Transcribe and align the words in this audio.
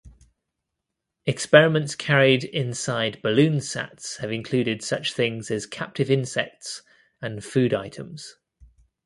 Experiments 1.27 1.93
carried 1.93 2.43
inside 2.43 3.21
BalloonSats 3.21 4.17
have 4.17 4.31
included 4.31 4.81
such 4.83 5.13
things 5.13 5.51
as 5.51 5.67
captive 5.67 6.09
insects 6.09 6.81
and 7.21 7.43
food 7.45 7.71
items. 7.71 8.37